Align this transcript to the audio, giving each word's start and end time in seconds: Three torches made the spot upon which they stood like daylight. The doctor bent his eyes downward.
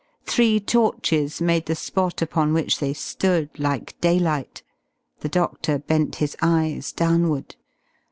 Three 0.25 0.59
torches 0.59 1.39
made 1.41 1.67
the 1.67 1.75
spot 1.75 2.23
upon 2.23 2.53
which 2.53 2.79
they 2.79 2.91
stood 2.91 3.51
like 3.59 4.01
daylight. 4.01 4.63
The 5.19 5.29
doctor 5.29 5.77
bent 5.77 6.15
his 6.15 6.35
eyes 6.41 6.91
downward. 6.91 7.55